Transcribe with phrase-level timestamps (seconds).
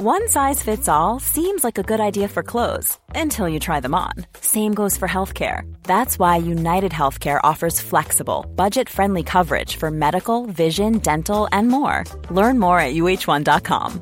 [0.00, 3.96] One size fits all seems like a good idea for clothes until you try them
[3.96, 4.12] on.
[4.40, 5.62] Same goes for healthcare.
[5.82, 12.04] That's why United Healthcare offers flexible, budget friendly coverage for medical, vision, dental, and more.
[12.30, 14.00] Learn more at uh1.com.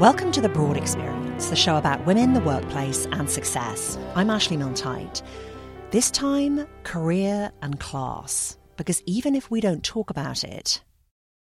[0.00, 3.96] Welcome to The Broad Experience, the show about women, the workplace, and success.
[4.16, 4.74] I'm Ashley Milne
[5.92, 10.80] This time, career and class because even if we don't talk about it,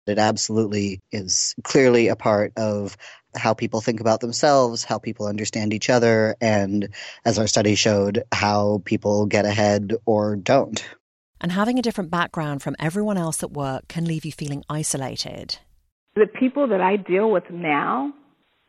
[0.08, 2.98] it absolutely is clearly a part of
[3.36, 6.90] how people think about themselves, how people understand each other, and
[7.26, 10.86] as our study showed, how people get ahead or don't.
[11.42, 15.58] And having a different background from everyone else at work can leave you feeling isolated.
[16.16, 18.14] The people that I deal with now,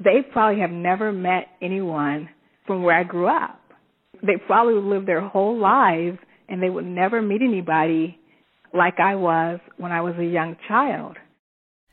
[0.03, 2.31] they probably have never met anyone
[2.67, 3.61] from where I grew up.
[4.23, 8.19] They probably lived their whole lives and they would never meet anybody
[8.75, 11.17] like I was when I was a young child.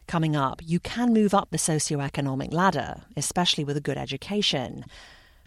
[0.07, 4.83] Coming up, you can move up the socioeconomic ladder, especially with a good education.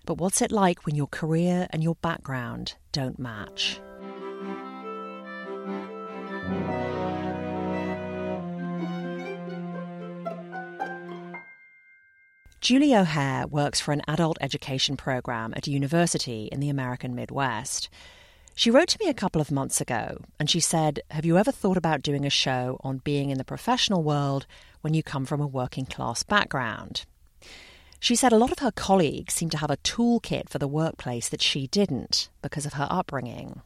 [0.07, 3.81] But what's it like when your career and your background don't match?
[12.61, 17.91] Julie O'Hare works for an adult education program at a university in the American Midwest.
[18.57, 21.51] She wrote to me a couple of months ago and she said, Have you ever
[21.51, 24.47] thought about doing a show on being in the professional world
[24.81, 27.05] when you come from a working class background?
[27.99, 31.29] She said a lot of her colleagues seem to have a toolkit for the workplace
[31.31, 33.63] that she didn't because of her upbringing.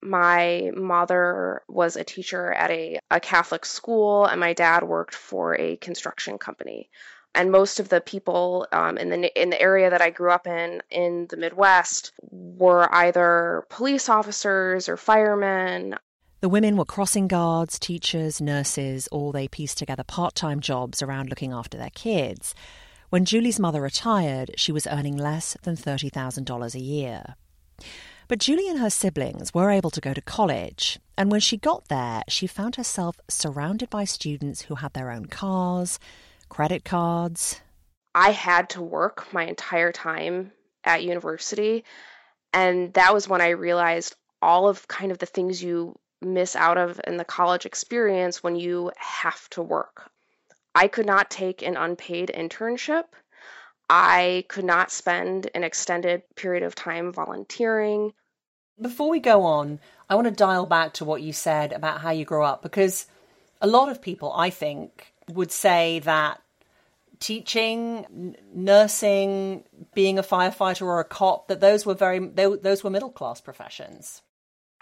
[0.00, 5.58] My mother was a teacher at a, a Catholic school, and my dad worked for
[5.58, 6.88] a construction company
[7.34, 10.46] and most of the people um, in the in the area that I grew up
[10.46, 15.96] in in the Midwest were either police officers or firemen.
[16.40, 21.52] The women were crossing guards, teachers, nurses, or they pieced together part-time jobs around looking
[21.52, 22.54] after their kids.
[23.08, 27.36] When Julie's mother retired, she was earning less than $30,000 a year.
[28.28, 31.88] But Julie and her siblings were able to go to college, and when she got
[31.88, 35.98] there, she found herself surrounded by students who had their own cars,
[36.48, 37.60] credit cards.
[38.14, 40.52] I had to work my entire time
[40.84, 41.84] at university.
[42.52, 46.78] And that was when I realized all of kind of the things you miss out
[46.78, 50.10] of in the college experience when you have to work.
[50.74, 53.04] I could not take an unpaid internship.
[53.88, 58.12] I could not spend an extended period of time volunteering.
[58.80, 59.78] Before we go on,
[60.08, 63.06] I want to dial back to what you said about how you grew up because
[63.60, 66.40] a lot of people, I think, would say that
[67.20, 69.64] teaching, nursing,
[69.94, 73.40] being a firefighter or a cop, that those were very they, those were middle class
[73.40, 74.22] professions.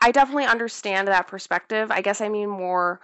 [0.00, 1.90] I definitely understand that perspective.
[1.90, 3.00] I guess I mean more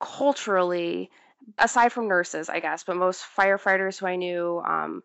[0.00, 1.10] culturally,
[1.58, 5.02] aside from nurses, I guess, but most firefighters who I knew, um,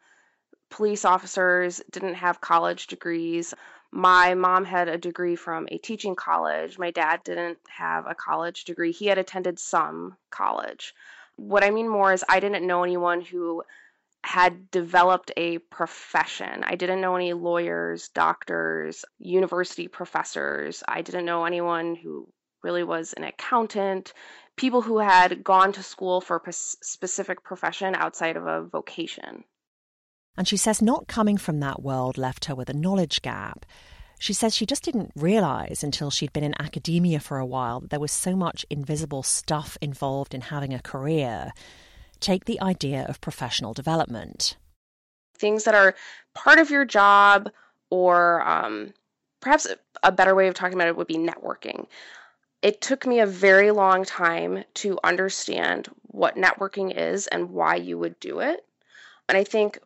[0.69, 3.53] police officers didn't have college degrees.
[3.91, 6.77] My mom had a degree from a teaching college.
[6.77, 8.91] My dad didn't have a college degree.
[8.91, 10.93] He had attended some college
[11.39, 13.63] what I mean more is I didn't know anyone who
[14.23, 16.63] had developed a profession.
[16.63, 20.83] I didn't know any lawyers, doctors, university professors.
[20.87, 22.27] I didn't know anyone who
[22.61, 24.13] really was an accountant,
[24.57, 29.45] people who had gone to school for a specific profession outside of a vocation.
[30.37, 33.65] And she says not coming from that world left her with a knowledge gap.
[34.19, 37.89] She says she just didn't realize until she'd been in academia for a while that
[37.89, 41.53] there was so much invisible stuff involved in having a career.
[42.19, 44.57] Take the idea of professional development.
[45.37, 45.95] Things that are
[46.33, 47.49] part of your job,
[47.89, 48.93] or um,
[49.39, 49.67] perhaps
[50.03, 51.87] a better way of talking about it would be networking.
[52.61, 57.97] It took me a very long time to understand what networking is and why you
[57.97, 58.65] would do it.
[59.29, 59.79] And I think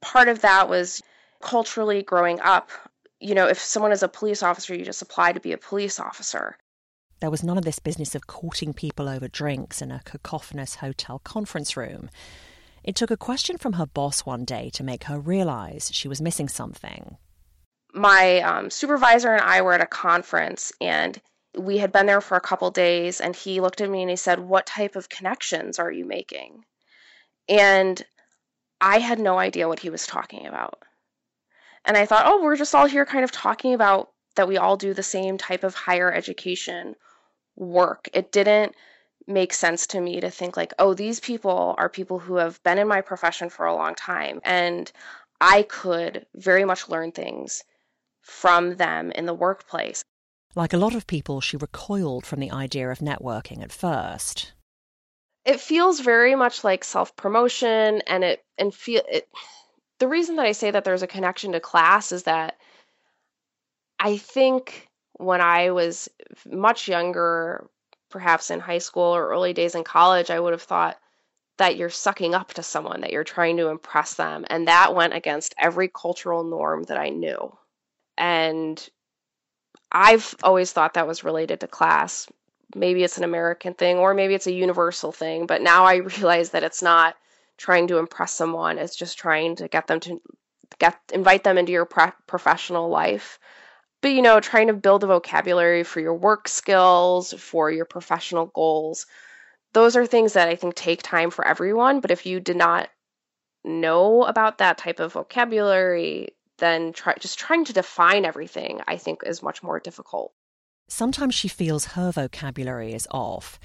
[0.00, 1.02] part of that was
[1.40, 2.70] culturally growing up
[3.20, 6.00] you know, if someone is a police officer, you just apply to be a police
[6.00, 6.56] officer.
[7.20, 11.18] There was none of this business of courting people over drinks in a cacophonous hotel
[11.18, 12.08] conference room.
[12.82, 16.22] It took a question from her boss one day to make her realize she was
[16.22, 17.18] missing something.
[17.92, 21.20] My um, supervisor and I were at a conference, and
[21.58, 24.16] we had been there for a couple days, and he looked at me and he
[24.16, 26.64] said, What type of connections are you making?
[27.48, 28.02] And
[28.80, 30.82] I had no idea what he was talking about.
[31.84, 34.76] And I thought, oh, we're just all here kind of talking about that we all
[34.76, 36.94] do the same type of higher education
[37.56, 38.08] work.
[38.12, 38.74] It didn't
[39.26, 42.78] make sense to me to think like, oh, these people are people who have been
[42.78, 44.90] in my profession for a long time and
[45.40, 47.64] I could very much learn things
[48.20, 50.04] from them in the workplace.
[50.54, 54.52] Like a lot of people, she recoiled from the idea of networking at first.
[55.44, 59.28] It feels very much like self promotion, and it and feel it.
[60.00, 62.56] The reason that I say that there's a connection to class is that
[63.98, 66.08] I think when I was
[66.46, 67.68] much younger,
[68.08, 70.98] perhaps in high school or early days in college, I would have thought
[71.58, 74.46] that you're sucking up to someone, that you're trying to impress them.
[74.48, 77.54] And that went against every cultural norm that I knew.
[78.16, 78.88] And
[79.92, 82.26] I've always thought that was related to class.
[82.74, 86.50] Maybe it's an American thing or maybe it's a universal thing, but now I realize
[86.50, 87.16] that it's not
[87.60, 90.18] trying to impress someone, it's just trying to get them to
[90.78, 93.38] get invite them into your pro- professional life.
[94.00, 98.46] But you know trying to build a vocabulary for your work skills for your professional
[98.46, 99.06] goals
[99.72, 102.00] those are things that i think take time for everyone.
[102.00, 102.88] But if you did not
[103.62, 109.20] know about that type of vocabulary then try, just trying to define everything i think
[109.26, 110.32] is much more difficult.
[110.88, 113.60] Sometimes she feels her vocabulary is off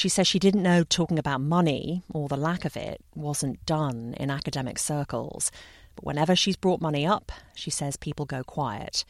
[0.00, 4.14] she says she didn't know talking about money, or the lack of it, wasn't done
[4.18, 5.52] in academic circles.
[5.94, 9.04] But whenever she's brought money up, she says people go quiet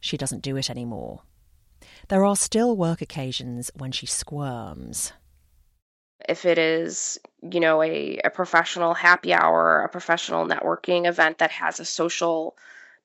[0.00, 1.20] she doesn't do it anymore.
[2.08, 5.12] There are still work occasions when she squirms.
[6.28, 11.52] If it is, you know, a, a professional happy hour, a professional networking event that
[11.52, 12.56] has a social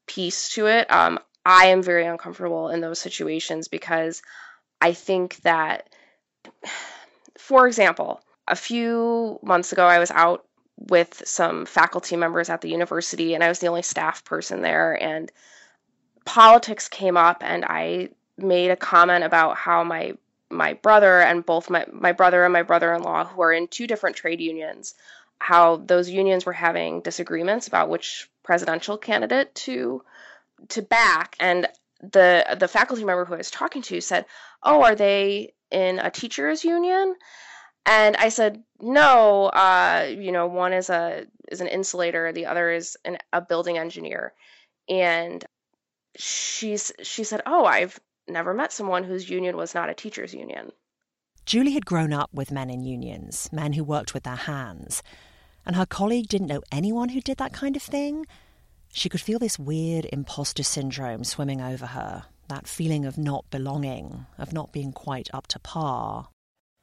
[0.07, 4.21] piece to it, um, I am very uncomfortable in those situations because
[4.81, 5.89] I think that,
[7.37, 10.45] for example, a few months ago, I was out
[10.77, 15.01] with some faculty members at the university, and I was the only staff person there.
[15.01, 15.31] And
[16.25, 20.13] politics came up and I made a comment about how my
[20.49, 24.15] my brother and both my, my brother and my brother-in-law who are in two different
[24.15, 24.93] trade unions
[25.39, 30.01] how those unions were having disagreements about which presidential candidate to
[30.69, 31.67] to back and
[32.11, 34.25] the the faculty member who I was talking to said,
[34.61, 37.15] "Oh, are they in a teachers union?"
[37.85, 42.71] And I said, "No, uh, you know, one is a is an insulator, the other
[42.71, 44.33] is an, a building engineer."
[44.87, 45.43] And
[46.15, 50.71] she's she said, "Oh, I've never met someone whose union was not a teachers union."
[51.45, 55.03] Julie had grown up with men in unions, men who worked with their hands,
[55.65, 58.25] and her colleague didn't know anyone who did that kind of thing.
[58.93, 64.25] She could feel this weird imposter syndrome swimming over her, that feeling of not belonging,
[64.37, 66.29] of not being quite up to par.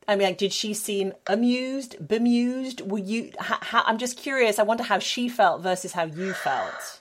[0.09, 2.81] I mean, like, did she seem amused, bemused?
[2.81, 3.33] Were you?
[3.73, 4.59] I'm just curious.
[4.59, 7.01] I wonder how she felt versus how you felt.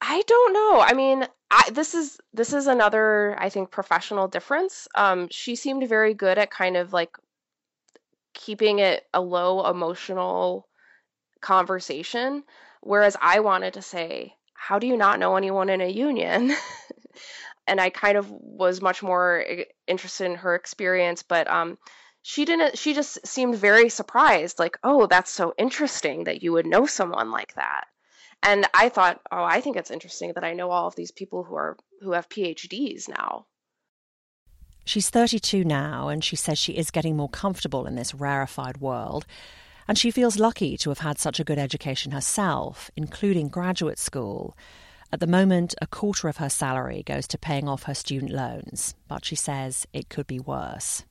[0.00, 0.80] I don't know.
[0.80, 4.88] I mean, I, this is this is another I think professional difference.
[4.94, 7.16] Um, she seemed very good at kind of like
[8.34, 10.68] keeping it a low emotional
[11.40, 12.42] conversation,
[12.82, 16.52] whereas I wanted to say, "How do you not know anyone in a union?"
[17.66, 19.44] and I kind of was much more
[19.86, 21.78] interested in her experience, but um,
[22.22, 22.78] she didn't.
[22.78, 27.30] She just seemed very surprised, like, "Oh, that's so interesting that you would know someone
[27.30, 27.84] like that."
[28.44, 31.44] and I thought, oh, I think it's interesting that I know all of these people
[31.44, 33.46] who are who have PhDs now.
[34.84, 39.24] She's 32 now, and she says she is getting more comfortable in this rarefied world.
[39.88, 44.56] And she feels lucky to have had such a good education herself, including graduate school.
[45.14, 48.96] At the moment, a quarter of her salary goes to paying off her student loans,
[49.06, 51.04] but she says it could be worse.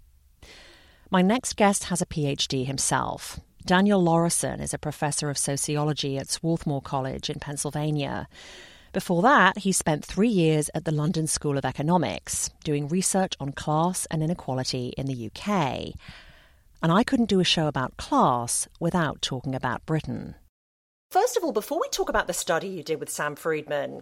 [1.09, 6.27] My next guest has a PhD himself, Daniel Laurison is a professor of sociology at
[6.27, 8.27] Swarthmore College in Pennsylvania.
[8.91, 13.53] Before that, he spent three years at the London School of Economics, doing research on
[13.53, 15.93] class and inequality in the UK.
[16.81, 20.35] And I couldn't do a show about class without talking about Britain.
[21.13, 24.01] First of all, before we talk about the study you did with Sam Friedman,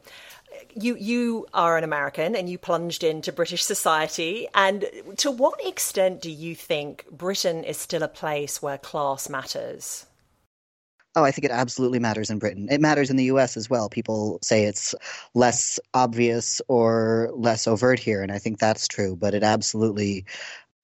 [0.73, 4.47] you you are an American and you plunged into British society.
[4.55, 4.85] And
[5.17, 10.05] to what extent do you think Britain is still a place where class matters?
[11.13, 12.69] Oh, I think it absolutely matters in Britain.
[12.71, 13.89] It matters in the US as well.
[13.89, 14.95] People say it's
[15.33, 20.23] less obvious or less overt here, and I think that's true, but it absolutely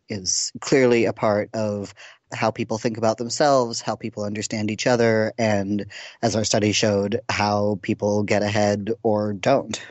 [0.09, 1.93] is clearly a part of
[2.33, 5.85] how people think about themselves, how people understand each other, and
[6.21, 9.81] as our study showed, how people get ahead or don't.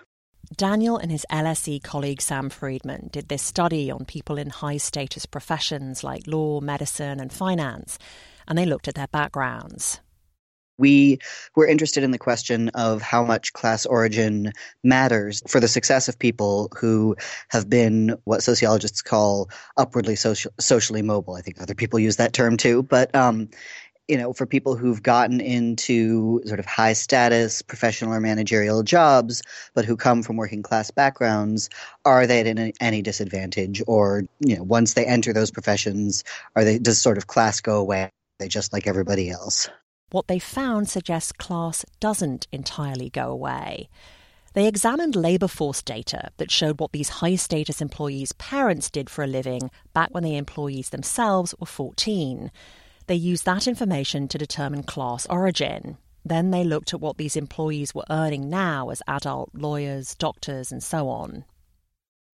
[0.57, 5.27] Daniel and his LSE colleague Sam Friedman did this study on people in high status
[5.27, 7.99] professions like law, medicine, and finance,
[8.47, 10.01] and they looked at their backgrounds
[10.79, 11.19] we
[11.55, 14.53] were interested in the question of how much class origin
[14.83, 17.17] matters for the success of people who
[17.49, 21.35] have been what sociologists call upwardly social, socially mobile.
[21.35, 23.49] I think other people use that term too, but um,
[24.09, 29.43] you know, for people who've gotten into sort of high status professional or managerial jobs,
[29.75, 31.69] but who come from working class backgrounds,
[32.05, 33.83] are they at any disadvantage?
[33.87, 36.23] Or, you know, once they enter those professions,
[36.55, 38.05] are they, does sort of class go away?
[38.05, 39.69] Are they just like everybody else?
[40.11, 43.89] What they found suggests class doesn't entirely go away.
[44.55, 49.25] They examined labour force data that showed what these high status employees' parents did for
[49.25, 52.53] a living back when the employees themselves were 14.
[53.09, 55.99] They used that information to determine class origin.
[56.25, 60.83] Then they looked at what these employees were earning now as adult lawyers, doctors, and
[60.83, 61.45] so on.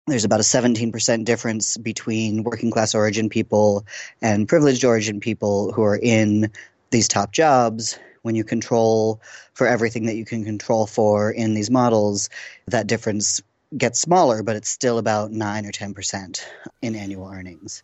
[0.06, 3.86] There's about a 17% difference between working class origin people
[4.20, 6.50] and privileged origin people who are in
[6.92, 7.98] these top jobs.
[8.22, 9.20] When you control
[9.52, 12.30] for everything that you can control for in these models,
[12.68, 13.42] that difference
[13.76, 16.44] gets smaller, but it's still about 9 or 10%
[16.82, 17.82] in annual earnings.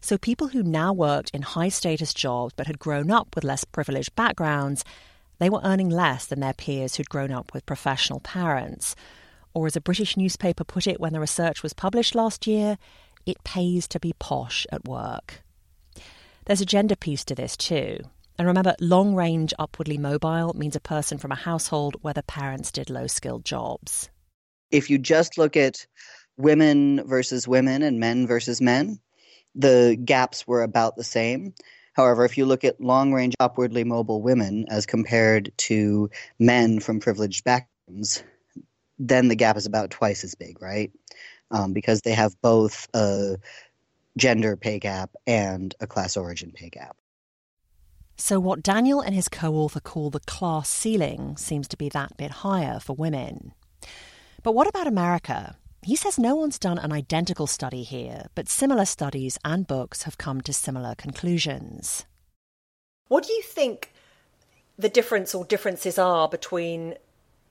[0.00, 3.64] So people who now worked in high status jobs but had grown up with less
[3.64, 4.84] privileged backgrounds,
[5.38, 8.96] they were earning less than their peers who'd grown up with professional parents.
[9.52, 12.78] Or as a British newspaper put it when the research was published last year,
[13.26, 15.42] it pays to be posh at work.
[16.46, 17.98] There's a gender piece to this too.
[18.38, 22.70] And remember, long range upwardly mobile means a person from a household where the parents
[22.70, 24.10] did low skilled jobs.
[24.70, 25.86] If you just look at
[26.36, 29.00] women versus women and men versus men,
[29.54, 31.54] the gaps were about the same.
[31.94, 37.00] However, if you look at long range upwardly mobile women as compared to men from
[37.00, 38.22] privileged backgrounds,
[38.98, 40.92] then the gap is about twice as big, right?
[41.50, 43.38] Um, because they have both a
[44.18, 46.96] gender pay gap and a class origin pay gap.
[48.16, 52.16] So, what Daniel and his co author call the class ceiling seems to be that
[52.16, 53.52] bit higher for women.
[54.42, 55.56] But what about America?
[55.82, 60.18] He says no one's done an identical study here, but similar studies and books have
[60.18, 62.06] come to similar conclusions.
[63.08, 63.92] What do you think
[64.78, 66.94] the difference or differences are between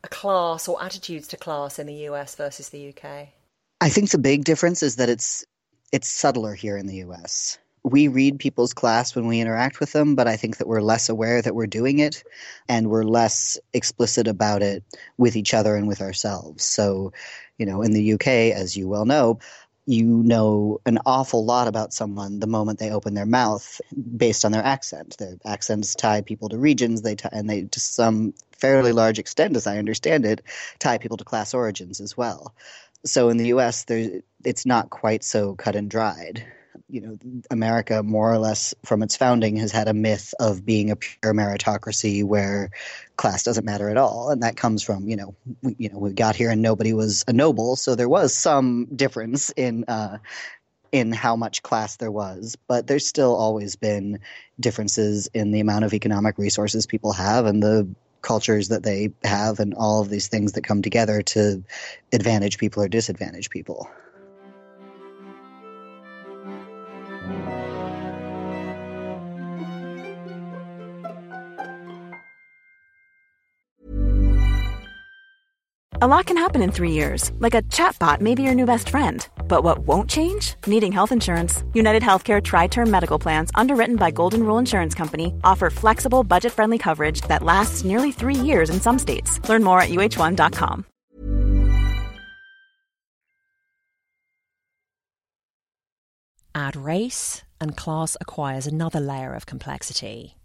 [0.04, 3.30] a class or attitudes to class in the US versus the UK?
[3.82, 5.46] I think the big difference is that it's
[5.92, 10.16] it's subtler here in the US we read people's class when we interact with them,
[10.16, 12.24] but I think that we're less aware that we're doing it
[12.68, 14.84] and we're less explicit about it
[15.18, 16.64] with each other and with ourselves.
[16.64, 17.14] So,
[17.60, 19.38] you know, in the UK, as you well know,
[19.86, 23.80] you know an awful lot about someone the moment they open their mouth
[24.18, 25.16] based on their accent.
[25.20, 29.56] Their accents tie people to regions, they tie, and they, to some fairly large extent,
[29.56, 30.42] as I understand it,
[30.80, 32.56] tie people to class origins as well.
[33.06, 36.44] So in the US, there, it's not quite so cut and dried
[36.90, 37.18] you know,
[37.52, 41.34] America more or less from its founding has had a myth of being a pure
[41.34, 42.72] meritocracy where
[43.16, 46.14] class doesn't matter at all, and that comes from you know, we, you know, we
[46.14, 49.86] got here and nobody was a noble, so there was some difference in.
[49.88, 50.18] Uh,
[50.92, 54.20] in how much class there was, but there's still always been
[54.58, 57.86] differences in the amount of economic resources people have and the
[58.26, 61.64] cultures that they have and all of these things that come together to
[62.12, 63.88] advantage people or disadvantage people.
[76.02, 78.90] A lot can happen in three years, like a chatbot may be your new best
[78.90, 79.26] friend.
[79.48, 80.56] But what won't change?
[80.68, 81.64] Needing health insurance.
[81.74, 86.52] United Healthcare Tri Term Medical Plans, underwritten by Golden Rule Insurance Company, offer flexible, budget
[86.52, 89.40] friendly coverage that lasts nearly three years in some states.
[89.48, 90.86] Learn more at uh1.com.
[96.54, 100.36] Add race, and class acquires another layer of complexity.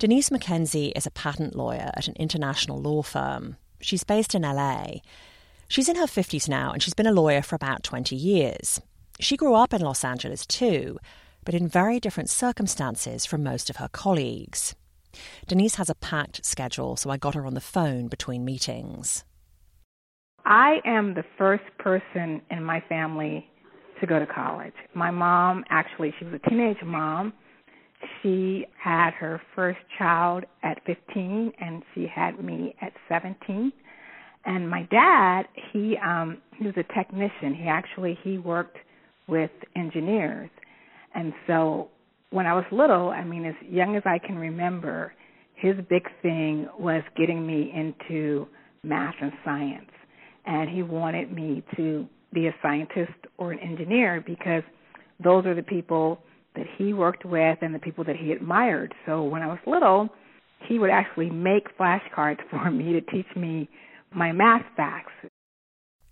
[0.00, 3.56] Denise McKenzie is a patent lawyer at an international law firm.
[3.82, 5.00] She's based in LA.
[5.68, 8.80] She's in her 50s now and she's been a lawyer for about 20 years.
[9.20, 10.98] She grew up in Los Angeles too,
[11.44, 14.74] but in very different circumstances from most of her colleagues.
[15.46, 19.24] Denise has a packed schedule, so I got her on the phone between meetings.
[20.44, 23.46] I am the first person in my family
[24.00, 24.74] to go to college.
[24.94, 27.32] My mom, actually, she was a teenage mom.
[28.22, 33.72] She had her first child at 15 and she had me at 17.
[34.44, 37.54] And my dad, he um he was a technician.
[37.54, 38.78] He actually he worked
[39.28, 40.50] with engineers.
[41.14, 41.88] And so
[42.30, 45.12] when I was little, I mean as young as I can remember,
[45.54, 48.48] his big thing was getting me into
[48.82, 49.90] math and science.
[50.44, 54.64] And he wanted me to be a scientist or an engineer because
[55.22, 56.18] those are the people
[56.54, 58.94] that he worked with and the people that he admired.
[59.06, 60.08] So when I was little,
[60.68, 63.68] he would actually make flashcards for me to teach me
[64.14, 65.12] my math facts.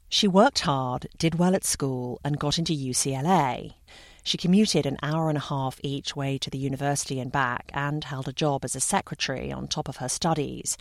[0.09, 3.75] She worked hard, did well at school, and got into UCLA.
[4.25, 8.03] She commuted an hour and a half each way to the university and back and
[8.03, 10.77] held a job as a secretary on top of her studies.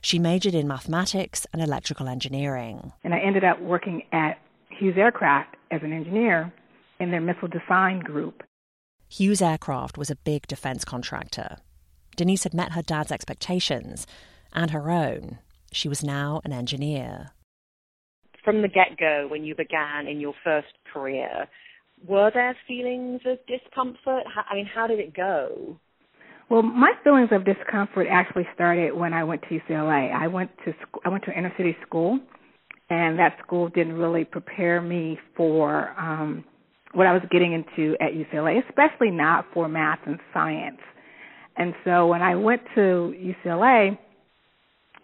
[0.00, 2.92] She majored in mathematics and electrical engineering.
[3.02, 6.52] And I ended up working at Hughes Aircraft as an engineer
[7.00, 8.42] in their missile design group.
[9.08, 11.58] Hughes Aircraft was a big defense contractor.
[12.16, 14.06] Denise had met her dad's expectations
[14.52, 15.38] and her own.
[15.72, 17.30] She was now an engineer.
[18.44, 21.48] From the get go, when you began in your first career,
[22.06, 24.24] were there feelings of discomfort?
[24.50, 25.78] I mean, how did it go?
[26.50, 30.12] Well, my feelings of discomfort actually started when I went to UCLA.
[30.14, 32.18] I went to I went to an inner city school,
[32.90, 36.44] and that school didn't really prepare me for um,
[36.94, 40.80] what I was getting into at UCLA, especially not for math and science.
[41.56, 43.98] And so when I went to UCLA,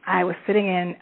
[0.07, 0.97] I was sitting in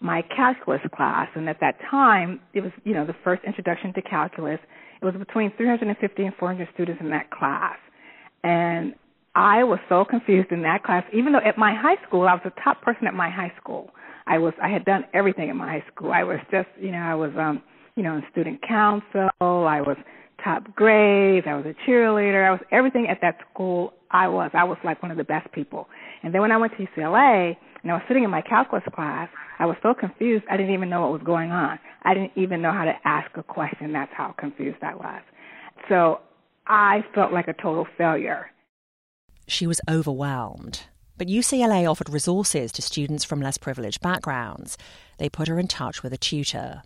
[0.00, 4.02] my calculus class, and at that time, it was you know the first introduction to
[4.02, 4.58] calculus.
[5.02, 7.76] It was between 350 and 400 students in that class,
[8.42, 8.94] and
[9.34, 11.04] I was so confused in that class.
[11.12, 13.90] Even though at my high school, I was the top person at my high school.
[14.26, 16.12] I was I had done everything in my high school.
[16.12, 17.62] I was just you know I was um
[18.00, 19.28] you know in student council.
[19.42, 19.98] I was
[20.42, 21.46] top grades.
[21.46, 22.48] I was a cheerleader.
[22.48, 23.92] I was everything at that school.
[24.10, 24.50] I was.
[24.54, 25.86] I was like one of the best people.
[26.22, 29.28] And then when I went to UCLA and I was sitting in my calculus class,
[29.58, 30.44] I was so confused.
[30.50, 31.78] I didn't even know what was going on.
[32.02, 33.92] I didn't even know how to ask a question.
[33.92, 35.20] That's how confused I was.
[35.90, 36.20] So
[36.66, 38.46] I felt like a total failure.
[39.46, 40.84] She was overwhelmed.
[41.18, 44.78] But UCLA offered resources to students from less privileged backgrounds.
[45.18, 46.80] They put her in touch with a tutor.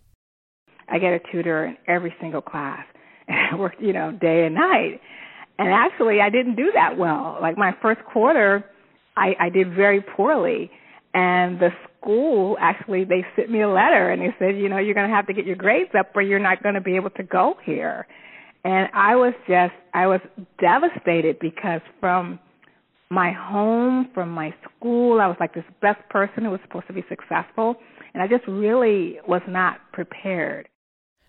[0.89, 2.85] I get a tutor in every single class.
[3.27, 5.01] And I worked, you know, day and night.
[5.57, 7.39] And actually, I didn't do that well.
[7.41, 8.63] Like my first quarter,
[9.17, 10.69] I, I did very poorly.
[11.15, 14.93] And the school actually, they sent me a letter and they said, you know, you're
[14.93, 17.09] going to have to get your grades up or you're not going to be able
[17.11, 18.05] to go here.
[18.63, 20.19] And I was just, I was
[20.59, 22.39] devastated because from
[23.09, 26.93] my home, from my school, I was like this best person who was supposed to
[26.93, 27.75] be successful.
[28.13, 30.67] And I just really was not prepared.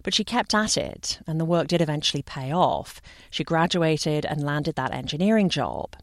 [0.07, 3.01] But she kept at it, and the work did eventually pay off.
[3.29, 5.97] She graduated and landed that engineering job.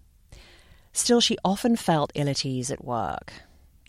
[0.92, 3.32] Still, she often felt ill at ease at work.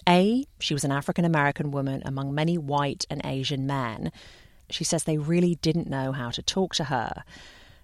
[0.08, 4.12] A, she was an African American woman among many white and Asian men.
[4.70, 7.24] She says they really didn't know how to talk to her.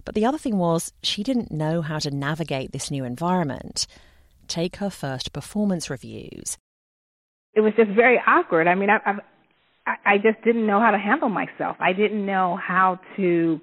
[0.04, 3.88] But the other thing was, she didn't know how to navigate this new environment.
[4.46, 6.56] Take her first performance reviews.
[7.54, 8.68] It was just very awkward.
[8.68, 9.18] I mean, I, I've
[9.86, 11.76] I, just didn't know how to handle myself.
[11.80, 13.60] I didn't know how to.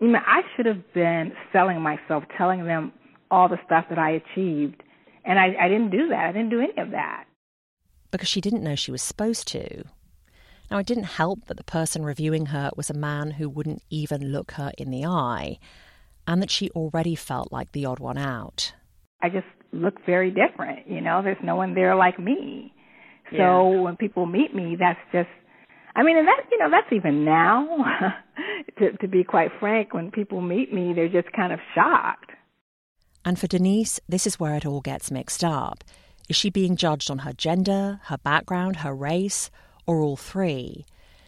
[0.00, 2.92] You know, I should have been selling myself, telling them
[3.30, 4.82] all the stuff that I achieved,
[5.24, 6.26] and I, I didn't do that.
[6.28, 7.24] I didn't do any of that
[8.12, 9.84] because she didn't know she was supposed to.
[10.70, 14.30] Now, it didn't help that the person reviewing her was a man who wouldn't even
[14.30, 15.58] look her in the eye,
[16.26, 18.72] and that she already felt like the odd one out.
[19.20, 20.88] I just look very different.
[20.88, 22.72] You know, there's no one there like me.
[23.32, 23.80] So yeah.
[23.80, 25.28] when people meet me, that's just
[25.94, 27.66] I mean, and that you know, that's even now.
[28.78, 32.30] to to be quite frank, when people meet me, they're just kind of shocked.
[33.24, 35.84] And for Denise, this is where it all gets mixed up.
[36.28, 39.50] Is she being judged on her gender, her background, her race,
[39.86, 40.86] or all three?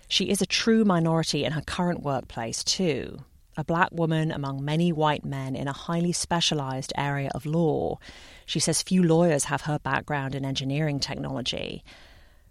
[0.08, 3.18] She is a true minority in her current workplace, too.
[3.56, 7.98] A black woman among many white men in a highly specialized area of law.
[8.46, 11.84] She says few lawyers have her background in engineering technology.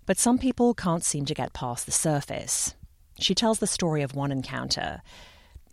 [0.06, 2.76] But some people can't seem to get past the surface.
[3.20, 5.02] She tells the story of one encounter.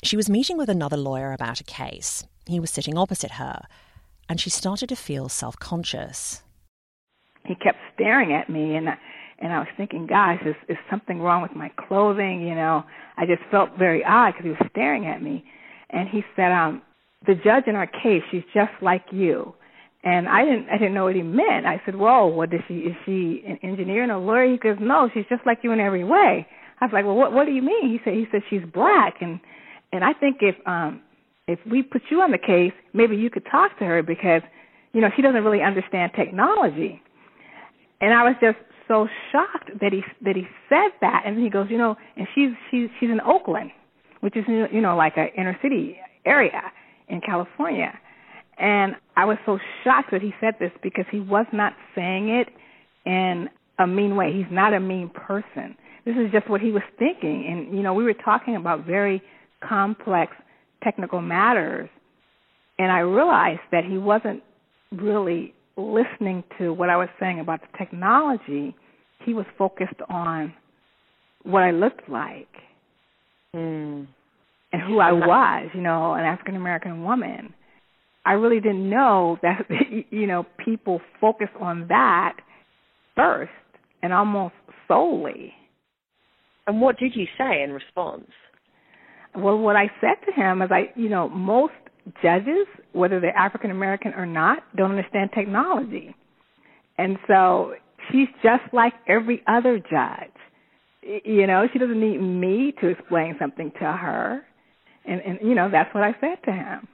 [0.03, 2.25] She was meeting with another lawyer about a case.
[2.47, 3.63] He was sitting opposite her,
[4.29, 6.43] and she started to feel self conscious.
[7.45, 8.99] He kept staring at me, and I,
[9.39, 12.47] and I was thinking, guys, is, is something wrong with my clothing?
[12.47, 12.85] You know,
[13.17, 15.45] I just felt very odd because he was staring at me.
[15.91, 16.83] And he said, um,
[17.27, 19.55] the judge in our case, she's just like you.
[20.03, 21.67] And I didn't I didn't know what he meant.
[21.67, 24.51] I said, Whoa, what is she is she an engineer and a lawyer?
[24.51, 26.47] He goes, No, she's just like you in every way.
[26.81, 27.91] I was like, Well what what do you mean?
[27.91, 29.41] He said he said she's black and
[29.93, 31.03] and I think if um
[31.47, 34.43] if we put you on the case, maybe you could talk to her because,
[34.93, 37.03] you know, she doesn't really understand technology.
[38.01, 41.67] And I was just so shocked that he that he said that and he goes,
[41.71, 43.71] you know, and she's she's she's in Oakland,
[44.21, 46.63] which is you know like a inner city area
[47.09, 47.99] in California.
[48.61, 52.49] And I was so shocked that he said this because he was not saying it
[53.07, 54.33] in a mean way.
[54.33, 55.77] He's not a mean person.
[56.05, 57.47] This is just what he was thinking.
[57.49, 59.23] And, you know, we were talking about very
[59.67, 60.33] complex
[60.85, 61.89] technical matters.
[62.79, 64.43] And I realized that he wasn't
[64.93, 68.75] really listening to what I was saying about the technology.
[69.25, 70.53] He was focused on
[71.45, 72.49] what I looked like.
[73.55, 74.07] Mm.
[74.73, 77.53] and who I was, you know, an African American woman.
[78.25, 79.67] I really didn't know that
[80.11, 82.37] you know people focus on that
[83.17, 83.51] first
[84.03, 84.55] and almost
[84.89, 85.53] solely.
[86.67, 88.31] And what did you say in response?
[89.35, 91.73] Well, what I said to him is, I, you know, most
[92.23, 96.15] judges, whether they're African American or not, don't understand technology,
[96.99, 97.75] and so
[98.11, 100.31] she's just like every other judge.
[101.25, 104.43] You know, she doesn't need me to explain something to her,
[105.05, 106.89] and and you know that's what I said to him.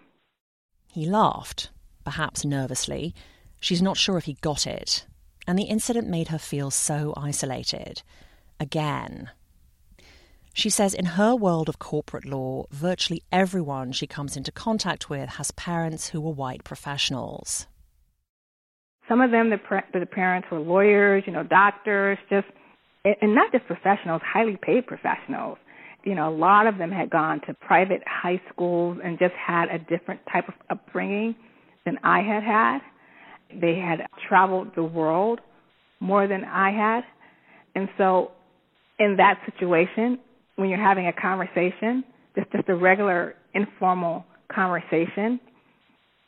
[0.97, 1.69] He laughed,
[2.05, 3.15] perhaps nervously.
[3.61, 5.07] She's not sure if he got it,
[5.47, 8.03] and the incident made her feel so isolated.
[8.59, 9.29] Again.
[10.55, 15.29] She says in her world of corporate law, virtually everyone she comes into contact with
[15.29, 17.67] has parents who were white professionals.
[19.07, 19.61] Some of them, the,
[19.93, 22.47] the parents were lawyers, you know, doctors, just,
[23.05, 25.59] and not just professionals, highly paid professionals.
[26.07, 29.69] You know, a lot of them had gone to private high schools and just had
[29.69, 31.35] a different type of upbringing
[31.85, 32.79] than I had had.
[33.61, 35.41] They had traveled the world
[35.99, 37.03] more than I had.
[37.75, 38.31] And so,
[39.01, 40.21] in that situation,
[40.55, 42.05] when you're having a conversation,
[42.37, 45.41] just just a regular informal conversation,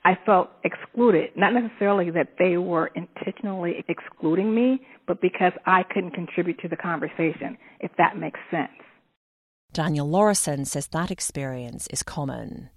[0.04, 1.30] I felt excluded.
[1.36, 6.76] Not necessarily that they were intentionally excluding me, but because I couldn't contribute to the
[6.76, 8.70] conversation, if that makes sense.
[9.72, 12.70] Daniel Laurison says that experience is common.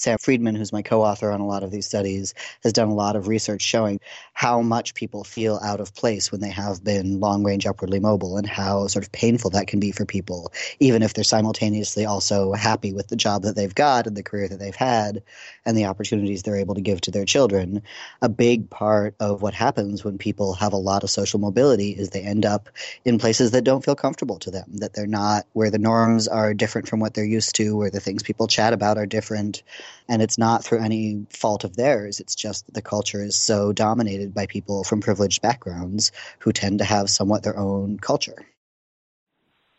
[0.00, 2.32] Sam Friedman, who's my co author on a lot of these studies,
[2.62, 4.00] has done a lot of research showing
[4.32, 8.38] how much people feel out of place when they have been long range upwardly mobile
[8.38, 12.54] and how sort of painful that can be for people, even if they're simultaneously also
[12.54, 15.22] happy with the job that they've got and the career that they've had
[15.66, 17.82] and the opportunities they're able to give to their children.
[18.22, 22.08] A big part of what happens when people have a lot of social mobility is
[22.08, 22.70] they end up
[23.04, 26.54] in places that don't feel comfortable to them, that they're not where the norms are
[26.54, 29.62] different from what they're used to, where the things people chat about are different
[30.08, 32.20] and it's not through any fault of theirs.
[32.20, 36.78] It's just that the culture is so dominated by people from privileged backgrounds who tend
[36.78, 38.44] to have somewhat their own culture.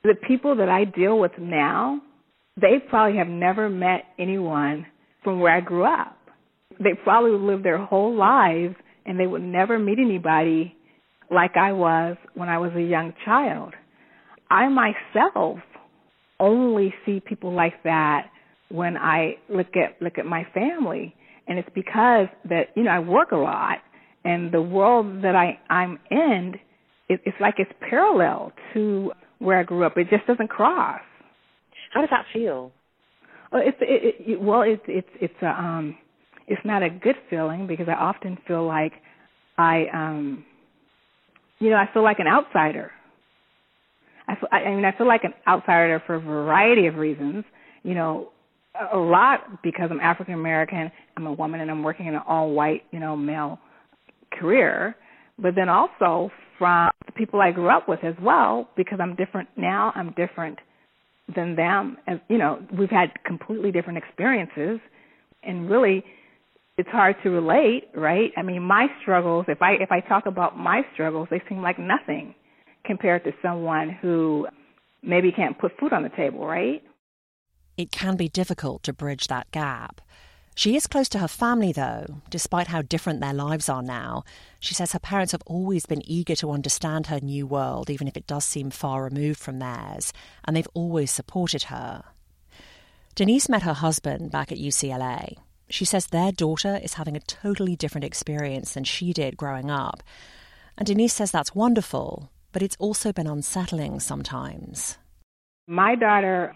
[0.04, 2.02] The people that I deal with now,
[2.60, 4.88] they probably have never met anyone
[5.24, 6.18] from where I grew up.
[6.80, 10.76] They probably lived their whole lives and they would never meet anybody
[11.30, 13.74] like I was when I was a young child.
[14.50, 15.60] I myself
[16.40, 18.31] only see people like that
[18.72, 21.16] when I look at look at my family,
[21.48, 23.80] and it's because that you know I work a lot,
[24.24, 26.56] and the world that I I'm in,
[27.10, 29.98] it, it's like it's parallel to where I grew up.
[29.98, 31.02] It just doesn't cross.
[31.94, 32.72] How does that feel?
[33.52, 35.98] Well, it's it, it, well, it's it's it's a um,
[36.48, 38.94] it's not a good feeling because I often feel like
[39.58, 40.46] I um,
[41.60, 42.92] you know, I feel like an outsider.
[44.28, 47.44] I feel, I mean, I feel like an outsider for a variety of reasons.
[47.84, 48.30] You know,
[48.94, 52.52] a lot because I'm African American, I'm a woman, and I'm working in an all
[52.52, 53.60] white, you know, male
[54.32, 54.96] career.
[55.38, 59.50] But then also from the people I grew up with as well, because I'm different
[59.58, 60.60] now, I'm different
[61.36, 61.98] than them.
[62.08, 64.80] As you know, we've had completely different experiences,
[65.44, 66.04] and really,
[66.78, 68.32] it's hard to relate, right?
[68.38, 69.46] I mean, my struggles.
[69.48, 72.36] If I if I talk about my struggles, they seem like nothing
[72.86, 74.48] compared to someone who
[75.04, 76.82] maybe can't put food on the table, right?
[77.82, 80.02] It can be difficult to bridge that gap.
[80.54, 84.24] She is close to her family, though, despite how different their lives are now.
[84.60, 88.16] She says her parents have always been eager to understand her new world, even if
[88.16, 90.14] it does seem far removed from theirs,
[90.46, 92.04] and they've always supported her.
[93.16, 95.38] Denise met her husband back at UCLA.
[95.68, 100.04] She says their daughter is having a totally different experience than she did growing up.
[100.78, 105.00] And Denise says that's wonderful, but it's also been unsettling sometimes.
[105.66, 106.54] My daughter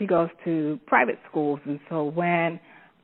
[0.00, 2.58] she goes to private schools, and so when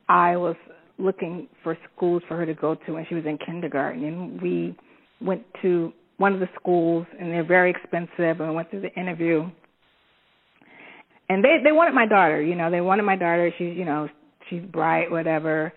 [0.09, 0.55] I was
[0.97, 4.75] looking for schools for her to go to when she was in kindergarten, and we
[5.21, 8.93] went to one of the schools, and they're very expensive, and we went through the
[8.99, 9.47] interview.
[11.29, 13.51] And they they wanted my daughter, you know, they wanted my daughter.
[13.57, 14.09] She's you know
[14.49, 15.71] she's bright, whatever.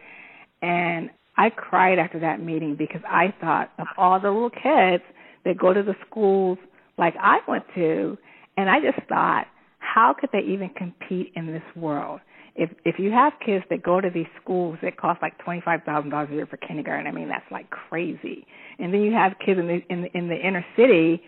[0.62, 5.02] And I cried after that meeting because I thought of all the little kids
[5.44, 6.58] that go to the schools
[6.96, 8.16] like I went to,
[8.56, 9.46] and I just thought
[9.94, 12.20] how could they even compete in this world?
[12.56, 15.80] If if you have kids that go to these schools that cost like twenty five
[15.84, 18.46] thousand dollars a year for kindergarten, I mean that's like crazy.
[18.78, 21.22] And then you have kids in the in the, in the inner city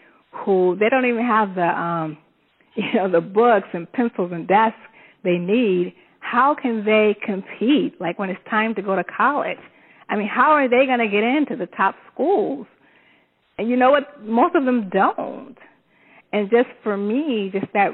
[0.44, 2.18] who they don't even have the um
[2.74, 4.78] you know the books and pencils and desks
[5.24, 5.94] they need.
[6.20, 8.00] How can they compete?
[8.00, 9.58] Like when it's time to go to college,
[10.08, 12.66] I mean, how are they going to get into the top schools?
[13.58, 14.24] And you know what?
[14.24, 15.56] Most of them don't.
[16.32, 17.90] And just for me, just that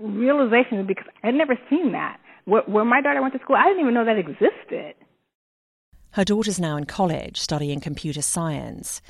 [0.00, 2.18] realization because I'd never seen that.
[2.44, 4.94] where, where my daughter went to school, I didn't even know that existed.
[6.12, 9.00] Her daughter's now in college studying computer science.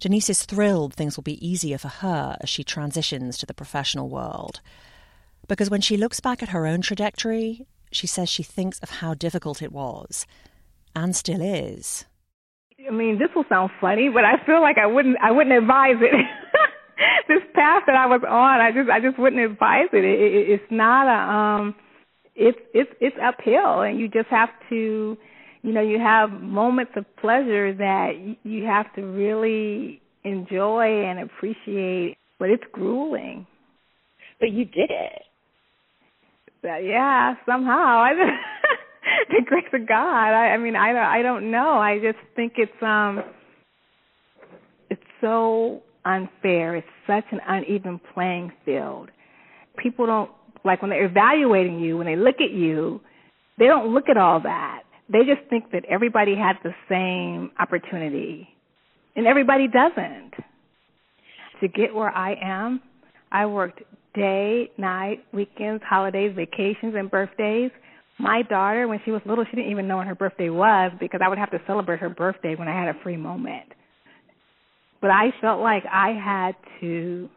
[0.00, 4.08] Denise is thrilled things will be easier for her as she transitions to the professional
[4.08, 4.60] world.
[5.48, 9.14] Because when she looks back at her own trajectory, she says she thinks of how
[9.14, 10.26] difficult it was,
[10.94, 12.04] and still is.
[12.86, 15.96] I mean, this will sound funny, but I feel like I wouldn't I wouldn't advise
[16.00, 16.14] it.
[17.58, 20.04] path that I was on, I just I just wouldn't advise it.
[20.04, 21.74] it, it it's not a um
[22.36, 25.18] it's it's it's uphill and you just have to
[25.62, 32.16] you know, you have moments of pleasure that you have to really enjoy and appreciate,
[32.38, 33.46] but it's grueling.
[34.40, 35.22] But you did it.
[36.62, 38.02] But yeah, somehow.
[38.02, 38.12] I
[39.30, 40.32] the grace of God.
[40.32, 41.78] I, I mean, I don't, I don't know.
[41.78, 43.22] I just think it's um,
[44.90, 46.76] it's so unfair.
[46.76, 49.10] It's such an uneven playing field.
[49.76, 50.30] People don't
[50.64, 51.98] like when they're evaluating you.
[51.98, 53.00] When they look at you,
[53.58, 54.82] they don't look at all that.
[55.10, 58.48] They just think that everybody had the same opportunity,
[59.16, 60.32] and everybody doesn't.
[61.60, 62.80] To get where I am,
[63.32, 63.82] I worked
[64.14, 67.70] day, night, weekends, holidays, vacations, and birthdays.
[68.18, 71.20] My daughter, when she was little, she didn't even know when her birthday was because
[71.24, 73.72] I would have to celebrate her birthday when I had a free moment.
[75.00, 77.28] But I felt like I had to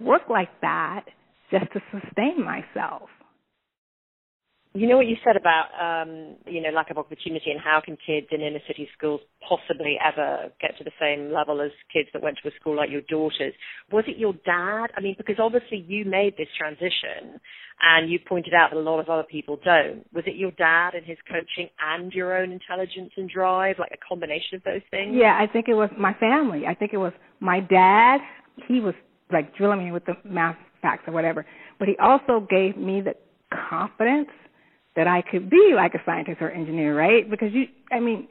[0.00, 1.04] work like that
[1.50, 3.08] just to sustain myself
[4.74, 7.96] you know what you said about um, you know lack of opportunity and how can
[8.04, 12.22] kids in inner city schools possibly ever get to the same level as kids that
[12.22, 13.54] went to a school like your daughters?
[13.92, 14.88] Was it your dad?
[14.96, 17.40] I mean, because obviously you made this transition,
[17.80, 20.04] and you pointed out that a lot of other people don't.
[20.12, 24.08] Was it your dad and his coaching and your own intelligence and drive, like a
[24.08, 25.14] combination of those things?
[25.14, 26.62] Yeah, I think it was my family.
[26.66, 28.18] I think it was my dad.
[28.66, 28.94] He was
[29.32, 31.46] like drilling me with the math facts or whatever,
[31.78, 33.14] but he also gave me the
[33.70, 34.28] confidence
[34.96, 37.28] that I could be like a scientist or engineer, right?
[37.28, 38.28] Because you, I mean,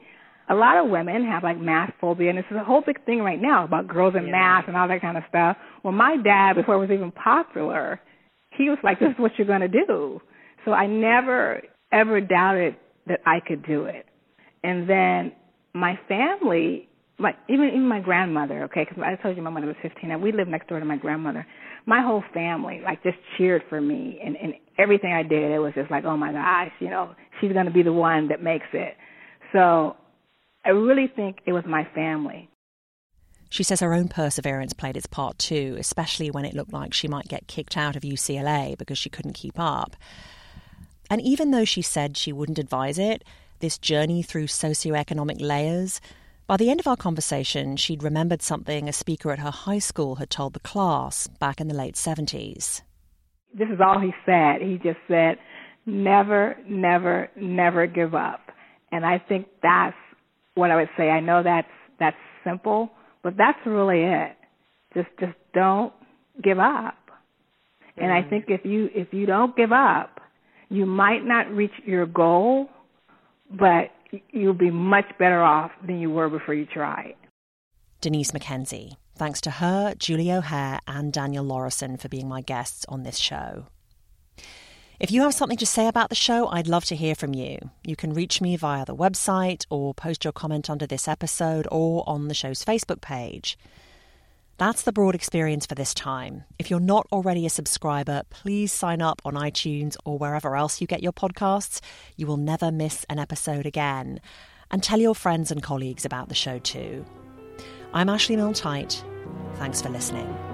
[0.48, 3.20] a lot of women have like math phobia, and this is a whole big thing
[3.20, 4.32] right now about girls and yeah.
[4.32, 5.56] math and all that kind of stuff.
[5.82, 8.00] Well, my dad, before it was even popular,
[8.56, 10.20] he was like, "This is what you're going to do."
[10.64, 14.06] So I never ever doubted that I could do it.
[14.62, 15.32] And then
[15.74, 19.76] my family, like even even my grandmother, okay, because I told you my mother was
[19.82, 21.46] 15, and we lived next door to my grandmother.
[21.86, 25.74] My whole family like just cheered for me, and and everything I did, it was
[25.74, 28.66] just like, oh my gosh, you know, she's going to be the one that makes
[28.72, 28.96] it.
[29.52, 29.96] So
[30.64, 32.48] I really think it was my family.
[33.50, 37.06] She says her own perseverance played its part too, especially when it looked like she
[37.06, 39.94] might get kicked out of UCLA because she couldn't keep up.
[41.08, 43.22] And even though she said she wouldn't advise it,
[43.60, 46.00] this journey through socioeconomic layers,
[46.46, 50.16] by the end of our conversation, she'd remembered something a speaker at her high school
[50.16, 52.82] had told the class back in the late 70s
[53.56, 54.60] this is all he said.
[54.60, 55.36] He just said,
[55.86, 58.40] never, never, never give up.
[58.90, 59.96] And I think that's
[60.54, 61.04] what I would say.
[61.04, 62.90] I know that's that's simple,
[63.22, 64.36] but that's really it.
[64.94, 65.92] Just just don't
[66.42, 66.96] give up.
[67.06, 68.04] Mm-hmm.
[68.04, 68.30] And I mm-hmm.
[68.30, 70.20] think if you if you don't give up,
[70.68, 72.68] you might not reach your goal,
[73.50, 73.90] but
[74.30, 77.14] you'll be much better off than you were before you tried.
[78.00, 78.96] Denise McKenzie.
[79.16, 83.66] Thanks to her, Julie O'Hare, and Daniel Laurison for being my guests on this show.
[85.00, 87.58] If you have something to say about the show, I'd love to hear from you.
[87.84, 92.08] You can reach me via the website or post your comment under this episode or
[92.08, 93.58] on the show's Facebook page.
[94.56, 96.44] That's the broad experience for this time.
[96.58, 100.86] If you're not already a subscriber, please sign up on iTunes or wherever else you
[100.86, 101.80] get your podcasts.
[102.16, 104.20] You will never miss an episode again.
[104.70, 107.04] And tell your friends and colleagues about the show too.
[107.92, 108.54] I'm Ashley Milne
[109.56, 110.53] Thanks for listening.